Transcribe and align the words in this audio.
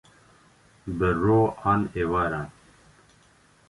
bi 0.97 1.09
ro 1.21 1.37
an 1.71 1.81
êvaran 2.01 2.47